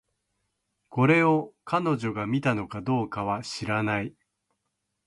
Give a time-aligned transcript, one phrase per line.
[0.89, 4.15] これを、彼女が見たのかどうかは知らない